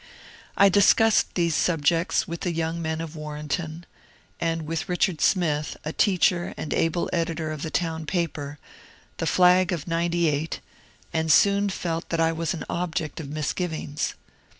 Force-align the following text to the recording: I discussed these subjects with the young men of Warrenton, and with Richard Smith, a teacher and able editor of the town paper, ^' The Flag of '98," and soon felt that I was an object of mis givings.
I 0.57 0.67
discussed 0.67 1.35
these 1.35 1.53
subjects 1.53 2.27
with 2.27 2.39
the 2.41 2.51
young 2.51 2.81
men 2.81 3.01
of 3.01 3.15
Warrenton, 3.15 3.85
and 4.39 4.63
with 4.63 4.89
Richard 4.89 5.21
Smith, 5.21 5.77
a 5.85 5.93
teacher 5.93 6.55
and 6.57 6.73
able 6.73 7.07
editor 7.13 7.51
of 7.51 7.61
the 7.61 7.69
town 7.69 8.07
paper, 8.07 8.57
^' 9.15 9.17
The 9.17 9.27
Flag 9.27 9.71
of 9.71 9.87
'98," 9.87 10.59
and 11.13 11.31
soon 11.31 11.69
felt 11.69 12.09
that 12.09 12.19
I 12.19 12.31
was 12.31 12.55
an 12.55 12.65
object 12.67 13.19
of 13.19 13.29
mis 13.29 13.53
givings. 13.53 14.15